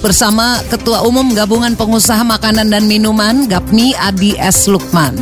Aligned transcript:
bersama 0.00 0.64
Ketua 0.72 1.04
Umum 1.04 1.36
Gabungan 1.36 1.76
Pengusaha 1.76 2.24
Makanan 2.24 2.72
dan 2.72 2.88
Minuman 2.88 3.44
Gapmi 3.44 3.92
Adi 4.00 4.32
S. 4.40 4.64
Lukman. 4.64 5.12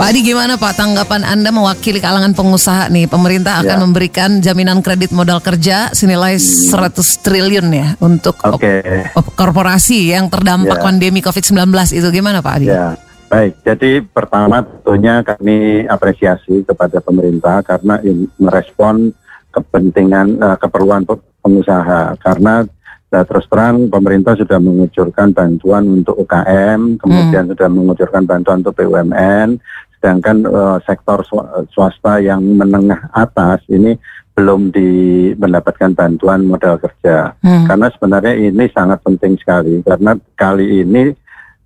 Pak 0.00 0.08
Adi 0.08 0.24
gimana 0.24 0.56
Pak 0.58 0.72
tanggapan 0.74 1.22
Anda 1.22 1.54
mewakili 1.54 2.02
kalangan 2.02 2.34
pengusaha 2.34 2.90
nih 2.90 3.06
Pemerintah 3.06 3.62
akan 3.62 3.78
ya. 3.78 3.82
memberikan 3.86 4.30
jaminan 4.42 4.82
kredit 4.82 5.14
modal 5.14 5.38
kerja 5.38 5.94
senilai 5.94 6.42
100 6.42 6.74
triliun 7.22 7.68
ya 7.70 7.94
Untuk 8.02 8.34
okay. 8.42 9.14
korporasi 9.14 10.10
yang 10.10 10.26
terdampak 10.26 10.80
ya. 10.80 10.82
pandemi 10.82 11.22
COVID-19 11.22 11.70
itu 11.94 12.08
gimana 12.10 12.42
Pak 12.42 12.54
Adi? 12.56 12.66
Ya. 12.66 12.98
Baik, 13.32 13.64
jadi 13.64 14.04
pertama 14.04 14.60
tentunya 14.60 15.24
kami 15.24 15.88
apresiasi 15.88 16.68
kepada 16.68 17.00
pemerintah 17.00 17.64
karena 17.64 17.96
merespon 18.36 19.08
kepentingan 19.52 20.40
uh, 20.40 20.56
keperluan 20.56 21.04
pengusaha 21.44 22.16
karena 22.18 22.64
uh, 23.12 23.24
terus 23.28 23.44
terang 23.46 23.92
pemerintah 23.92 24.32
sudah 24.34 24.56
mengucurkan 24.56 25.36
bantuan 25.36 26.02
untuk 26.02 26.16
UKM, 26.24 26.96
kemudian 26.96 27.44
hmm. 27.46 27.52
sudah 27.52 27.68
mengucurkan 27.68 28.22
bantuan 28.24 28.64
untuk 28.64 28.74
BUMN, 28.80 29.60
sedangkan 30.00 30.36
uh, 30.48 30.78
sektor 30.82 31.22
swasta 31.70 32.18
yang 32.18 32.42
menengah 32.42 33.12
atas 33.12 33.60
ini 33.68 33.94
belum 34.32 34.72
di 34.72 34.90
mendapatkan 35.36 35.92
bantuan 35.92 36.48
modal 36.48 36.80
kerja. 36.80 37.36
Hmm. 37.44 37.68
Karena 37.68 37.92
sebenarnya 37.92 38.34
ini 38.34 38.64
sangat 38.72 39.04
penting 39.04 39.36
sekali 39.36 39.84
karena 39.84 40.16
kali 40.34 40.82
ini 40.82 41.12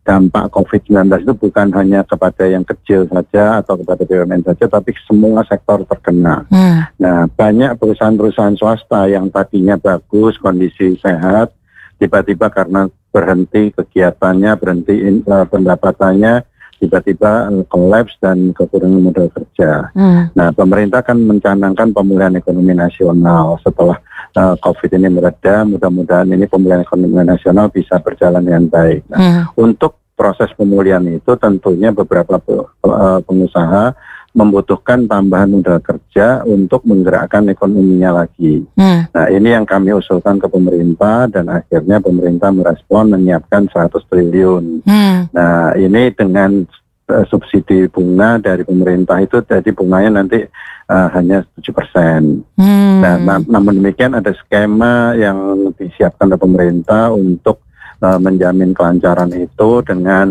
dampak 0.07 0.55
COVID-19 0.55 1.27
itu 1.27 1.35
bukan 1.35 1.75
hanya 1.75 2.07
kepada 2.07 2.47
yang 2.47 2.62
kecil 2.62 3.11
saja 3.11 3.59
atau 3.59 3.75
kepada 3.75 4.07
BUMN 4.07 4.47
saja, 4.47 4.71
tapi 4.71 4.95
semua 5.03 5.43
sektor 5.43 5.83
terkena. 5.83 6.47
Hmm. 6.47 6.87
Nah, 7.03 7.27
banyak 7.27 7.75
perusahaan-perusahaan 7.75 8.55
swasta 8.55 9.11
yang 9.11 9.27
tadinya 9.34 9.75
bagus, 9.75 10.39
kondisi 10.39 10.95
sehat, 11.03 11.51
tiba-tiba 11.99 12.47
karena 12.55 12.87
berhenti 13.11 13.75
kegiatannya, 13.75 14.53
berhenti 14.55 14.95
in, 14.95 15.27
uh, 15.27 15.43
pendapatannya, 15.43 16.47
tiba-tiba 16.77 17.49
kolaps 17.73 18.15
dan 18.21 18.53
kekurangan 18.53 19.01
modal 19.01 19.29
kerja. 19.33 19.91
Hmm. 19.97 20.29
Nah, 20.37 20.53
pemerintah 20.53 21.01
kan 21.01 21.17
mencanangkan 21.17 21.93
pemulihan 21.97 22.35
ekonomi 22.37 22.77
nasional 22.77 23.57
setelah 23.65 23.97
uh, 24.37 24.55
COVID 24.61 24.97
ini 25.01 25.09
mereda, 25.09 25.65
mudah-mudahan 25.65 26.29
ini 26.33 26.45
pemulihan 26.45 26.85
ekonomi 26.85 27.17
nasional 27.25 27.73
bisa 27.73 27.97
berjalan 28.01 28.45
dengan 28.45 28.69
baik. 28.69 29.09
Nah, 29.09 29.19
hmm. 29.19 29.43
Untuk 29.57 29.97
proses 30.17 30.49
pemulihan 30.57 31.05
itu 31.05 31.33
tentunya 31.37 31.93
beberapa 31.93 32.41
uh, 32.41 33.21
pengusaha 33.21 33.93
membutuhkan 34.37 35.09
tambahan 35.09 35.48
modal 35.48 35.81
kerja 35.81 36.45
untuk 36.45 36.84
menggerakkan 36.84 37.48
ekonominya 37.48 38.23
lagi. 38.23 38.69
Hmm. 38.77 39.09
Nah 39.09 39.27
ini 39.33 39.56
yang 39.56 39.65
kami 39.65 39.97
usulkan 39.97 40.37
ke 40.37 40.45
pemerintah 40.45 41.25
dan 41.33 41.48
akhirnya 41.48 42.05
pemerintah 42.05 42.53
merespon 42.53 43.17
menyiapkan 43.17 43.73
100 43.73 43.97
triliun. 44.12 44.84
Hmm. 44.84 45.33
Nah 45.33 45.73
ini 45.81 46.12
dengan 46.12 46.69
uh, 47.09 47.25
subsidi 47.33 47.89
bunga 47.89 48.37
dari 48.37 48.61
pemerintah 48.61 49.17
itu 49.25 49.41
jadi 49.41 49.73
bunganya 49.73 50.20
nanti 50.20 50.45
uh, 50.93 51.09
hanya 51.17 51.41
7 51.56 51.73
persen. 51.73 52.45
Hmm. 52.61 53.00
Nah, 53.00 53.17
nam 53.17 53.41
namun 53.48 53.81
demikian 53.81 54.12
ada 54.12 54.37
skema 54.37 55.17
yang 55.17 55.73
disiapkan 55.81 56.28
oleh 56.28 56.41
pemerintah 56.41 57.09
untuk 57.09 57.65
uh, 58.03 58.19
menjamin 58.21 58.77
kelancaran 58.77 59.33
itu 59.33 59.81
dengan 59.85 60.29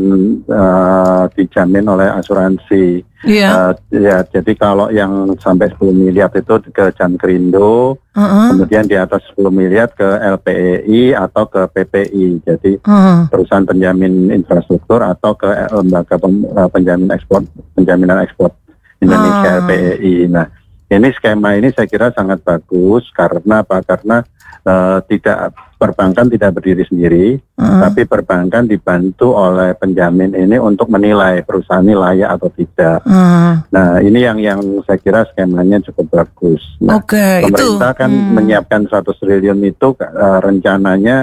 uh, 0.50 1.24
dijamin 1.34 1.86
oleh 1.90 2.10
asuransi. 2.14 3.02
Yeah. 3.26 3.74
Uh, 3.74 3.74
ya, 3.90 4.22
jadi 4.30 4.52
kalau 4.54 4.94
yang 4.94 5.34
sampai 5.42 5.74
10 5.74 5.98
miliar 5.98 6.30
itu 6.30 6.62
ke 6.70 6.94
Jankrindo, 6.94 7.98
uh 8.14 8.22
-uh. 8.22 8.50
kemudian 8.54 8.86
di 8.86 8.94
atas 8.94 9.26
10 9.34 9.50
miliar 9.50 9.90
ke 9.90 10.06
LPEI 10.06 11.18
atau 11.18 11.50
ke 11.50 11.66
PPI. 11.74 12.26
Jadi 12.46 12.72
uh 12.86 12.94
-huh. 12.94 13.20
perusahaan 13.34 13.66
penjamin 13.66 14.30
infrastruktur 14.30 15.02
atau 15.02 15.34
ke 15.34 15.50
lembaga 15.74 16.22
penjamin 16.70 17.10
ekspor 17.18 17.42
penjaminan 17.74 18.22
ekspor 18.22 18.54
Indonesia 19.02 19.50
uh. 19.50 19.58
LPEI. 19.66 20.14
Nah, 20.30 20.46
ini 20.86 21.10
skema 21.18 21.58
ini 21.58 21.74
saya 21.74 21.90
kira 21.90 22.14
sangat 22.14 22.46
bagus 22.46 23.10
karena 23.10 23.66
apa? 23.66 23.82
Karena 23.82 24.22
uh, 24.66 25.02
tidak 25.10 25.58
perbankan 25.76 26.30
tidak 26.32 26.56
berdiri 26.56 26.84
sendiri, 26.86 27.26
uh 27.58 27.64
tapi 27.86 28.08
perbankan 28.08 28.66
dibantu 28.66 29.36
oleh 29.36 29.76
penjamin 29.78 30.34
ini 30.34 30.58
untuk 30.58 30.90
menilai 30.90 31.44
perusahaan 31.46 31.84
ini 31.86 31.94
layak 31.94 32.30
atau 32.38 32.50
tidak. 32.54 32.98
Uh 33.06 33.46
Nah, 33.72 34.00
ini 34.00 34.20
yang 34.24 34.40
yang 34.40 34.62
saya 34.88 35.00
kira 35.00 35.28
skemanya 35.32 35.84
cukup 35.90 36.22
bagus. 36.22 36.64
Nah, 36.80 37.02
okay, 37.02 37.44
pemerintah 37.44 37.92
itu. 37.92 38.00
kan 38.00 38.12
hmm. 38.12 38.32
menyiapkan 38.36 38.82
100 38.88 39.04
triliun 39.20 39.60
itu 39.68 39.88
uh, 40.00 40.40
rencananya 40.40 41.18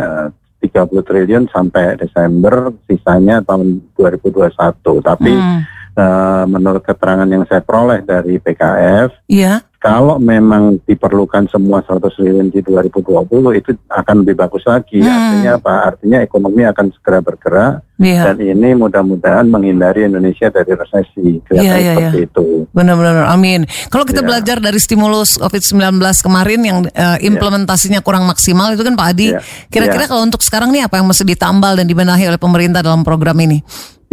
30 0.61 1.09
triliun 1.09 1.45
sampai 1.49 1.97
Desember, 1.97 2.71
sisanya 2.87 3.41
tahun 3.43 3.83
2021. 3.97 4.53
Tapi 5.01 5.33
hmm 5.33 5.72
uh, 5.97 6.45
menurut 6.49 6.83
keterangan 6.85 7.29
yang 7.29 7.45
saya 7.49 7.61
peroleh 7.61 8.01
dari 8.05 8.41
PKF, 8.41 9.29
yeah. 9.29 9.61
kalau 9.83 10.17
memang 10.17 10.81
diperlukan 10.87 11.51
semua 11.51 11.85
100 11.85 12.13
triliun 12.15 12.49
di 12.49 12.61
2020 12.65 13.61
itu 13.61 13.71
akan 13.91 14.15
lebih 14.25 14.37
bagus 14.39 14.65
lagi. 14.65 15.03
Hmm. 15.03 15.11
Artinya 15.11 15.51
apa? 15.59 15.75
Artinya 15.93 16.19
ekonomi 16.25 16.63
akan 16.65 16.87
segera 16.97 17.21
bergerak 17.21 17.73
yeah. 17.99 18.25
dan 18.31 18.37
ini 18.41 18.75
mudah-mudahan 18.79 19.47
menghindari 19.49 20.07
Indonesia 20.07 20.49
dari 20.49 20.73
resesi. 20.73 21.43
Kelihatan 21.45 21.67
yeah, 21.67 21.79
yeah, 21.79 21.95
seperti 21.99 22.19
yeah. 22.19 22.29
itu. 22.31 22.47
Benar-benar, 22.73 23.27
amin. 23.29 23.61
Kalau 23.93 24.05
kita 24.07 24.23
yeah. 24.25 24.29
belajar 24.29 24.57
dari 24.63 24.79
stimulus 24.81 25.37
COVID-19 25.37 26.01
kemarin 26.25 26.61
yang 26.63 26.79
uh, 26.89 27.19
implementasinya 27.21 28.01
yeah. 28.01 28.07
kurang 28.07 28.25
maksimal 28.25 28.73
itu 28.73 28.83
kan 28.83 28.95
Pak 28.97 29.07
Adi, 29.13 29.35
iya. 29.35 29.41
kira-kira 29.69 30.07
yeah. 30.07 30.11
kalau 30.11 30.23
untuk 30.25 30.41
sekarang 30.41 30.73
nih 30.73 30.87
apa 30.87 30.99
yang 30.99 31.07
mesti 31.07 31.25
ditambal 31.27 31.77
dan 31.77 31.87
dibenahi 31.87 32.25
oleh 32.29 32.41
pemerintah 32.41 32.81
dalam 32.81 33.05
program 33.05 33.37
ini? 33.43 33.61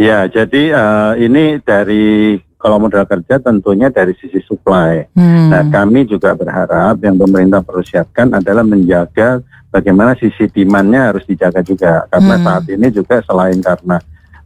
Ya, 0.00 0.24
jadi 0.24 0.72
uh, 0.72 1.12
ini 1.20 1.60
dari 1.60 2.40
kalau 2.56 2.80
modal 2.80 3.04
kerja 3.04 3.36
tentunya 3.36 3.92
dari 3.92 4.16
sisi 4.16 4.40
supply. 4.48 5.12
Hmm. 5.12 5.52
Nah, 5.52 5.68
kami 5.68 6.08
juga 6.08 6.32
berharap 6.32 6.96
yang 7.04 7.20
pemerintah 7.20 7.60
perlu 7.60 7.84
siapkan 7.84 8.32
adalah 8.32 8.64
menjaga 8.64 9.44
bagaimana 9.68 10.16
sisi 10.16 10.48
demandnya 10.48 11.12
harus 11.12 11.28
dijaga 11.28 11.60
juga. 11.60 12.08
Karena 12.08 12.40
hmm. 12.40 12.44
saat 12.48 12.64
ini 12.72 12.86
juga 12.88 13.20
selain 13.28 13.60
karena 13.60 13.96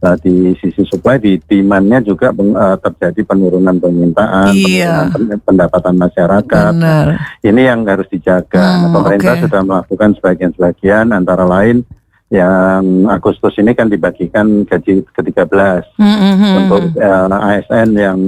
uh, 0.03 0.15
di 0.19 0.55
sisi 0.59 0.83
supply, 0.91 1.23
di 1.23 1.39
demandnya 1.39 2.03
juga 2.03 2.35
uh, 2.35 2.75
terjadi 2.75 3.23
penurunan 3.23 3.79
permintaan, 3.79 4.51
iya. 4.51 5.07
penurunan 5.07 5.39
pendapatan 5.39 5.95
masyarakat. 5.95 6.71
Benar. 6.75 7.05
Ini 7.43 7.61
yang 7.63 7.87
harus 7.87 8.11
dijaga. 8.11 8.59
Hmm, 8.59 8.79
nah, 8.79 8.91
pemerintah 8.91 9.33
okay. 9.39 9.43
sudah 9.47 9.61
melakukan 9.63 10.09
sebagian-sebagian 10.19 11.15
antara 11.15 11.47
lain 11.47 11.87
yang 12.33 13.05
Agustus 13.05 13.53
ini 13.61 13.77
kan 13.77 13.85
dibagikan 13.85 14.65
gaji 14.65 15.05
ke-13 15.13 16.01
mm-hmm. 16.01 16.53
untuk 16.65 16.83
uh, 16.97 17.29
eh, 17.29 17.61
ASN 17.61 17.89
yang 17.93 18.19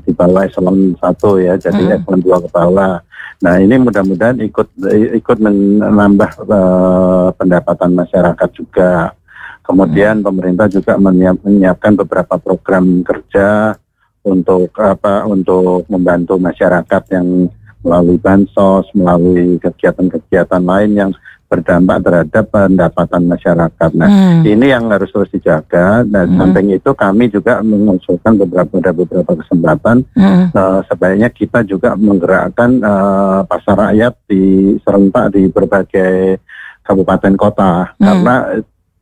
di 0.00 0.12
bawah 0.16 0.48
eselon 0.48 0.96
1 0.96 1.44
ya, 1.44 1.54
jadi 1.60 1.76
mm-hmm. 1.76 1.96
eselon 2.00 2.20
2 2.24 2.44
ke 2.44 2.48
bawah. 2.48 2.96
Nah 3.44 3.54
ini 3.60 3.76
mudah-mudahan 3.76 4.40
ikut 4.40 4.68
ikut 5.20 5.38
menambah 5.44 6.48
uh, 6.48 7.28
pendapatan 7.36 7.92
masyarakat 7.92 8.50
juga. 8.56 9.12
Kemudian 9.60 10.24
mm-hmm. 10.24 10.28
pemerintah 10.32 10.66
juga 10.72 10.96
menyiap, 10.96 11.36
menyiapkan 11.44 11.92
beberapa 11.92 12.40
program 12.40 13.04
kerja 13.04 13.76
untuk 14.24 14.72
apa 14.80 15.28
untuk 15.28 15.84
membantu 15.92 16.40
masyarakat 16.40 17.02
yang 17.12 17.52
melalui 17.84 18.18
bansos, 18.18 18.88
melalui 18.96 19.60
kegiatan-kegiatan 19.62 20.62
lain 20.64 20.90
yang 20.96 21.10
berdampak 21.46 22.02
terhadap 22.02 22.44
pendapatan 22.50 23.22
masyarakat. 23.30 23.90
Nah, 23.94 24.08
hmm. 24.10 24.42
ini 24.44 24.66
yang 24.74 24.90
harus 24.90 25.10
terus 25.14 25.30
dijaga. 25.30 26.02
Dan 26.02 26.34
hmm. 26.34 26.38
samping 26.38 26.68
itu 26.74 26.90
kami 26.92 27.30
juga 27.30 27.62
mengusulkan 27.62 28.38
beberapa 28.38 28.92
beberapa 28.92 29.32
kesempatan 29.38 30.02
hmm. 30.14 30.52
uh, 30.52 30.80
sebaiknya 30.90 31.30
kita 31.30 31.62
juga 31.62 31.94
menggerakkan 31.94 32.82
uh, 32.82 33.40
pasar 33.46 33.90
rakyat 33.90 34.12
di 34.26 34.74
serentak 34.82 35.34
di 35.34 35.48
berbagai 35.48 36.42
kabupaten 36.86 37.34
kota 37.34 37.94
hmm. 37.96 38.02
karena 38.02 38.34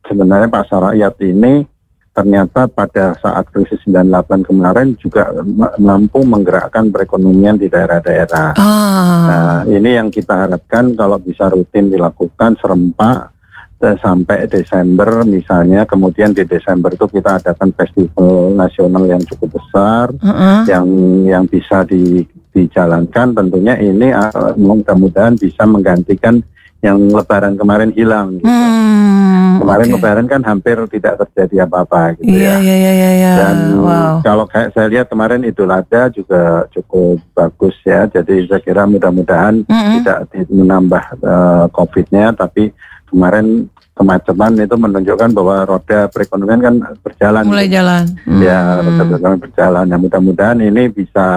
sebenarnya 0.05 0.49
pasar 0.49 0.79
rakyat 0.93 1.13
ini 1.25 1.74
ternyata 2.15 2.71
pada 2.71 3.11
saat 3.19 3.51
krisis 3.51 3.83
98 3.83 4.47
kemarin 4.47 4.95
juga 4.95 5.35
mampu 5.75 6.23
menggerakkan 6.23 6.87
perekonomian 6.87 7.59
di 7.59 7.67
daerah-daerah. 7.67 8.55
Ah. 8.55 9.27
Nah, 9.27 9.57
ini 9.67 9.99
yang 9.99 10.07
kita 10.07 10.47
harapkan 10.47 10.95
kalau 10.95 11.19
bisa 11.19 11.51
rutin 11.51 11.91
dilakukan 11.91 12.55
serempak 12.55 13.35
eh, 13.83 13.99
sampai 13.99 14.47
Desember 14.47 15.27
misalnya, 15.27 15.83
kemudian 15.83 16.31
di 16.31 16.47
Desember 16.47 16.95
itu 16.95 17.03
kita 17.03 17.43
adakan 17.43 17.75
festival 17.75 18.55
nasional 18.55 19.03
yang 19.03 19.19
cukup 19.27 19.59
besar, 19.59 20.15
uh 20.15 20.27
-uh. 20.31 20.59
yang 20.71 20.87
yang 21.27 21.43
bisa 21.51 21.83
di, 21.83 22.23
dijalankan. 22.55 23.35
Tentunya 23.35 23.75
ini 23.75 24.15
uh, 24.15 24.55
mudah-mudahan 24.55 25.35
bisa 25.35 25.67
menggantikan 25.67 26.39
yang 26.85 26.97
Lebaran 27.09 27.57
kemarin 27.57 27.91
hilang. 27.91 28.39
Gitu. 28.39 28.47
Hmm, 28.47 29.54
kemarin 29.75 29.85
okay. 29.85 29.95
Lebaran 29.99 30.25
kan 30.25 30.41
hampir 30.41 30.77
tidak 30.87 31.13
terjadi 31.19 31.55
apa-apa 31.63 32.15
gitu 32.15 32.31
Iya, 32.31 32.39
ya. 32.39 32.55
iya, 32.57 32.75
iya, 32.75 32.91
iya, 32.91 33.09
iya. 33.13 33.33
Dan 33.35 33.57
wow. 33.77 34.15
kalau 34.23 34.47
kayak 34.47 34.71
saya 34.71 34.87
lihat 34.87 35.05
kemarin 35.05 35.43
Idul 35.43 35.67
Adha 35.69 36.07
juga 36.09 36.41
cukup 36.71 37.19
bagus 37.31 37.75
ya. 37.83 38.07
Jadi 38.07 38.47
saya 38.47 38.59
kira 38.59 38.83
mudah-mudahan 38.85 39.61
Mm-mm. 39.61 39.93
tidak 39.99 40.19
di- 40.29 40.47
menambah 40.49 41.03
eh, 41.17 41.65
COVID-nya, 41.69 42.31
tapi 42.33 42.71
kemarin 43.05 43.67
kemacetan 43.91 44.55
itu 44.57 44.75
menunjukkan 44.75 45.29
bahwa 45.31 45.55
roda 45.65 46.07
perekonomian 46.07 46.59
kan 46.59 46.75
berjalan. 46.99 47.43
Mulai 47.43 47.67
jalan. 47.67 48.03
Ya, 48.39 48.59
Hmm. 48.75 48.83
roda 48.85 49.03
perekonomian 49.05 49.41
berjalan. 49.41 49.85
Ya, 49.87 49.97
mudah-mudahan 49.97 50.59
ini 50.61 50.83
bisa 50.87 51.27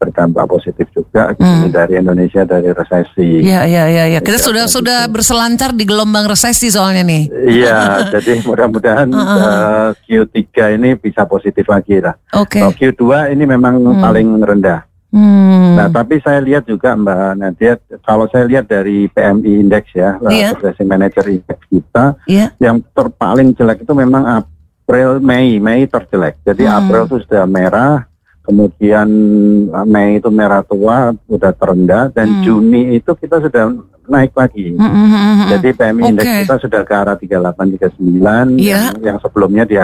berdampak 0.00 0.48
positif 0.48 0.88
juga 0.90 1.30
gitu, 1.30 1.44
Hmm. 1.44 1.68
dari 1.68 2.00
Indonesia 2.00 2.40
dari 2.42 2.72
resesi. 2.72 3.44
Iya, 3.44 3.68
iya, 3.68 3.84
iya, 3.86 4.04
iya. 4.08 4.20
Kita 4.20 4.40
Iya, 4.40 4.46
sudah 4.48 4.64
gitu. 4.64 4.80
sudah 4.80 4.98
berselancar 5.06 5.70
di 5.70 5.84
gelombang 5.84 6.24
resesi 6.24 6.72
soalnya 6.72 7.04
nih. 7.04 7.28
Iya, 7.28 7.78
jadi 8.16 8.40
mudah-mudahan 8.40 9.08
eh, 9.12 9.88
Q3 10.00 10.40
ini 10.74 10.96
bisa 10.96 11.28
positif 11.28 11.68
lagi 11.68 12.00
lah. 12.00 12.16
Oke. 12.32 12.58
Kalau 12.58 12.72
Q2 12.72 13.02
ini 13.30 13.44
memang 13.44 13.76
paling 14.00 14.40
rendah. 14.40 14.88
Hmm. 15.10 15.74
Nah, 15.74 15.90
tapi 15.90 16.22
saya 16.22 16.38
lihat 16.38 16.64
juga 16.64 16.94
Mbak 16.94 17.30
Nadia, 17.34 17.74
kalau 18.00 18.24
saya 18.26 18.46
lihat 18.46 18.64
dari 18.64 19.04
PMI 19.06 19.52
Index 19.60 19.90
ya, 19.90 20.16
Iya. 20.22 20.54
Purchasing 20.54 20.86
Manager 20.86 21.26
Index 21.26 21.58
kita, 21.66 22.14
Iya. 22.24 22.54
yang 22.56 22.78
terpaling 22.88 23.52
jelek 23.52 23.82
itu 23.82 23.90
memang 23.90 24.22
April, 24.22 25.18
Mei, 25.18 25.58
Mei 25.58 25.84
terjelek. 25.84 26.38
Jadi 26.40 26.62
Hmm. 26.62 26.78
April 26.78 27.02
itu 27.04 27.16
sudah 27.26 27.42
merah, 27.44 28.06
kemudian 28.42 29.08
uh, 29.70 29.86
Mei 29.86 30.18
itu 30.18 30.28
merah 30.32 30.64
tua, 30.64 31.12
sudah 31.28 31.52
terendah, 31.54 32.10
dan 32.10 32.28
Hmm. 32.30 32.42
Juni 32.42 32.96
itu 32.96 33.12
kita 33.14 33.38
sudah 33.38 33.70
naik 34.10 34.34
lagi. 34.34 34.74
Hmm, 34.74 34.90
hmm, 34.90 35.06
hmm, 35.06 35.34
hmm. 35.38 35.48
Jadi 35.54 35.68
PMI 35.70 36.02
Index 36.10 36.24
Oke. 36.26 36.38
kita 36.46 36.56
sudah 36.58 36.80
ke 36.82 36.94
arah 36.94 37.16
38, 37.16 37.78
39, 37.78 38.58
Iya. 38.58 38.90
yang, 38.90 39.14
yang 39.14 39.18
sebelumnya 39.22 39.64
di 39.64 39.76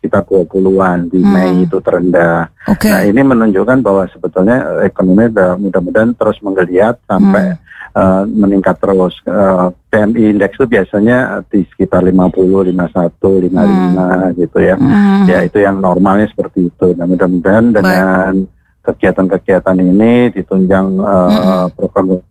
sekitar 0.00 0.24
20-an, 0.24 1.12
di 1.12 1.20
Hmm. 1.20 1.28
Mei 1.28 1.68
itu 1.68 1.76
terendah. 1.84 2.48
Oke. 2.72 2.88
Nah 2.88 3.04
ini 3.04 3.20
menunjukkan 3.20 3.84
bahwa 3.84 4.08
sebetulnya 4.08 4.80
eh, 4.80 4.88
ekonomi 4.88 5.28
udah 5.28 5.60
mudah-mudahan 5.60 6.16
terus 6.16 6.40
menggeliat 6.40 6.96
sampai 7.04 7.60
eh, 7.92 8.22
meningkat 8.24 8.80
terus. 8.80 9.12
Eh, 9.28 9.66
PMI 9.92 10.22
indeks 10.32 10.56
itu 10.56 10.66
biasanya 10.72 11.44
di 11.52 11.68
sekitar 11.68 12.00
50, 12.00 12.72
51, 12.72 13.52
55 13.52 14.40
gitu 14.40 14.58
ya. 14.64 14.76
Hmm. 14.80 15.28
Ya 15.28 15.44
itu 15.44 15.60
yang 15.60 15.84
normalnya 15.84 16.32
seperti 16.32 16.72
itu. 16.72 16.96
Nah 16.96 17.04
mudah-mudahan 17.04 17.76
dengan 17.76 18.48
kegiatan-kegiatan 18.80 19.76
ini 19.76 20.32
ditunjang 20.32 20.86
eh, 20.96 21.28
Mm-mm. 21.28 21.76
program 21.76 22.24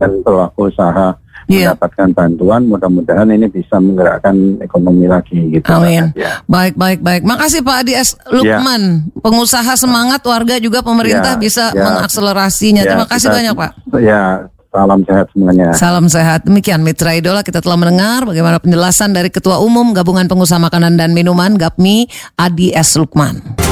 dan 0.00 0.12
pelaku 0.24 0.72
usaha 0.72 1.14
Iya. 1.46 1.72
mendapatkan 1.72 2.08
bantuan, 2.10 2.66
mudah-mudahan 2.66 3.30
ini 3.30 3.46
bisa 3.46 3.78
menggerakkan 3.78 4.34
ekonomi 4.58 5.06
lagi 5.06 5.38
gitu. 5.54 5.66
Amin. 5.70 6.10
Ya. 6.12 6.42
Baik, 6.44 6.74
baik, 6.74 7.00
baik. 7.00 7.22
Makasih 7.22 7.62
Pak 7.62 7.86
Adi 7.86 7.94
S. 7.94 8.18
Lukman. 8.26 9.06
Pengusaha 9.22 9.72
semangat, 9.74 10.26
warga 10.26 10.58
juga 10.58 10.82
pemerintah 10.82 11.34
Ya, 11.34 11.40
bisa 11.40 11.64
ya. 11.70 11.82
mengakselerasinya. 11.86 12.82
Ya, 12.82 12.88
Terima 12.94 13.06
kasih 13.06 13.28
kita- 13.30 13.36
banyak 13.38 13.54
Pak. 13.54 13.70
Ya, 13.98 14.22
salam 14.70 15.00
sehat 15.06 15.26
semuanya. 15.30 15.66
Salam 15.72 16.06
sehat. 16.06 16.40
Demikian 16.44 16.82
Mitra 16.82 17.14
Idola 17.14 17.40
kita 17.40 17.62
telah 17.62 17.78
mendengar 17.78 18.26
bagaimana 18.26 18.58
penjelasan 18.58 19.14
dari 19.14 19.30
Ketua 19.30 19.62
Umum 19.62 19.94
Gabungan 19.94 20.26
Pengusaha 20.26 20.58
Makanan 20.58 20.98
dan 20.98 21.14
Minuman 21.14 21.54
GAPMI 21.54 22.10
Adi 22.36 22.74
S. 22.74 22.98
Lukman. 22.98 23.65